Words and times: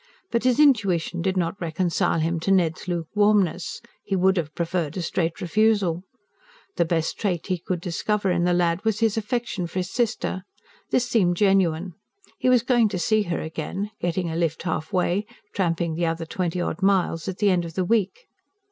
But 0.31 0.45
his 0.45 0.59
intuition 0.59 1.21
did 1.21 1.37
not 1.37 1.61
reconcile 1.61 2.17
him 2.17 2.39
to 2.39 2.51
Ned's 2.51 2.87
luke 2.87 3.05
warmness; 3.13 3.83
he 4.03 4.15
would 4.15 4.35
have 4.37 4.55
preferred 4.55 4.97
a 4.97 5.01
straight 5.03 5.39
refusal. 5.39 6.01
The 6.75 6.85
best 6.85 7.19
trait 7.19 7.45
he 7.45 7.59
could 7.59 7.79
discover 7.81 8.31
in 8.31 8.43
the 8.43 8.51
lad 8.51 8.83
was 8.83 8.99
his 8.99 9.15
affection 9.15 9.67
for 9.67 9.77
his 9.77 9.91
sister. 9.91 10.41
This 10.89 11.07
seemed 11.07 11.37
genuine: 11.37 11.93
he 12.39 12.49
was 12.49 12.63
going 12.63 12.89
to 12.89 12.97
see 12.97 13.21
her 13.29 13.41
again 13.41 13.91
getting 14.01 14.27
a 14.31 14.35
lift 14.35 14.63
halfway, 14.63 15.27
tramping 15.53 15.93
the 15.93 16.07
other 16.07 16.25
twenty 16.25 16.59
odd 16.59 16.81
miles 16.81 17.27
at 17.27 17.37
the 17.37 17.51
end 17.51 17.63
of 17.63 17.75
the 17.75 17.85
week. 17.85 18.25